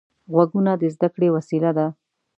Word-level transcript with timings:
غوږونه 0.33 0.71
د 0.81 0.83
زده 0.95 1.07
کړې 1.13 1.27
وسیله 1.35 1.71
ده 1.77 1.87